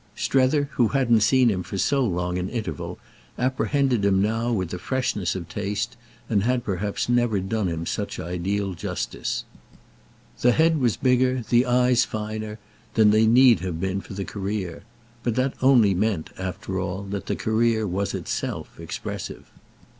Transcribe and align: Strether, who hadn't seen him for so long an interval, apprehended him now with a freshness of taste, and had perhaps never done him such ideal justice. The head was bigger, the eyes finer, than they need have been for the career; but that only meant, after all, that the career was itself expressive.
Strether, 0.15 0.63
who 0.71 0.87
hadn't 0.87 1.19
seen 1.21 1.49
him 1.49 1.61
for 1.61 1.77
so 1.77 2.03
long 2.03 2.39
an 2.39 2.49
interval, 2.49 2.97
apprehended 3.37 4.03
him 4.03 4.19
now 4.19 4.51
with 4.51 4.73
a 4.73 4.79
freshness 4.79 5.35
of 5.35 5.47
taste, 5.47 5.95
and 6.27 6.41
had 6.41 6.63
perhaps 6.63 7.07
never 7.07 7.39
done 7.39 7.67
him 7.67 7.85
such 7.85 8.19
ideal 8.19 8.73
justice. 8.73 9.43
The 10.39 10.53
head 10.53 10.79
was 10.79 10.97
bigger, 10.97 11.43
the 11.47 11.67
eyes 11.67 12.03
finer, 12.03 12.57
than 12.95 13.11
they 13.11 13.27
need 13.27 13.59
have 13.59 13.79
been 13.79 14.01
for 14.01 14.15
the 14.15 14.25
career; 14.25 14.81
but 15.21 15.35
that 15.35 15.53
only 15.61 15.93
meant, 15.93 16.31
after 16.35 16.79
all, 16.79 17.03
that 17.03 17.27
the 17.27 17.35
career 17.35 17.85
was 17.85 18.15
itself 18.15 18.79
expressive. 18.79 19.51